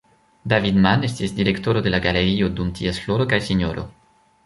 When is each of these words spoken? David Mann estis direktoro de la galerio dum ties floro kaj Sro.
David 0.53 0.79
Mann 0.85 1.05
estis 1.09 1.35
direktoro 1.41 1.85
de 1.89 1.93
la 1.97 2.01
galerio 2.09 2.51
dum 2.61 2.75
ties 2.83 3.05
floro 3.07 3.33
kaj 3.35 3.45
Sro. 3.53 3.91